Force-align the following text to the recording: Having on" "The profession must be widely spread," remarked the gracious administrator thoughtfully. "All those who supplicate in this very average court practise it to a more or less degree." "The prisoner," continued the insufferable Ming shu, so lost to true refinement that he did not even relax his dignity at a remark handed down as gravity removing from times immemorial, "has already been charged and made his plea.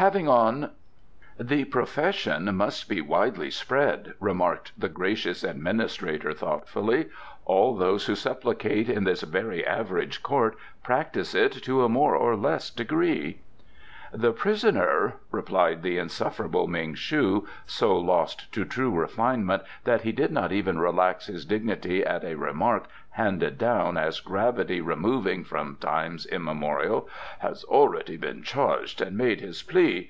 Having 0.00 0.28
on" 0.28 0.70
"The 1.52 1.64
profession 1.64 2.54
must 2.54 2.88
be 2.88 3.00
widely 3.00 3.50
spread," 3.50 4.14
remarked 4.20 4.70
the 4.78 4.88
gracious 4.88 5.42
administrator 5.42 6.32
thoughtfully. 6.32 7.06
"All 7.44 7.74
those 7.74 8.06
who 8.06 8.14
supplicate 8.14 8.88
in 8.88 9.02
this 9.02 9.22
very 9.22 9.66
average 9.66 10.22
court 10.22 10.56
practise 10.84 11.34
it 11.34 11.50
to 11.64 11.82
a 11.82 11.88
more 11.88 12.14
or 12.14 12.36
less 12.36 12.70
degree." 12.70 13.40
"The 14.10 14.32
prisoner," 14.32 15.14
continued 15.30 15.82
the 15.82 15.98
insufferable 15.98 16.66
Ming 16.66 16.94
shu, 16.94 17.46
so 17.66 17.94
lost 17.98 18.50
to 18.54 18.64
true 18.64 18.90
refinement 18.90 19.64
that 19.84 20.00
he 20.00 20.12
did 20.12 20.32
not 20.32 20.50
even 20.50 20.78
relax 20.80 21.26
his 21.26 21.44
dignity 21.44 22.02
at 22.02 22.24
a 22.24 22.36
remark 22.36 22.86
handed 23.10 23.58
down 23.58 23.98
as 23.98 24.20
gravity 24.20 24.80
removing 24.80 25.44
from 25.44 25.76
times 25.76 26.24
immemorial, 26.24 27.06
"has 27.40 27.64
already 27.64 28.16
been 28.16 28.42
charged 28.42 29.02
and 29.02 29.14
made 29.18 29.42
his 29.42 29.62
plea. 29.62 30.06